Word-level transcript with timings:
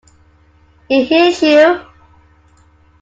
He 0.89 1.03
Hears 1.03 1.43
You. 1.43 1.85